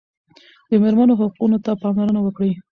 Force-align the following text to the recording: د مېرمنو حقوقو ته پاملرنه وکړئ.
د 0.69 0.71
مېرمنو 0.83 1.17
حقوقو 1.19 1.57
ته 1.65 1.71
پاملرنه 1.81 2.19
وکړئ. 2.23 2.51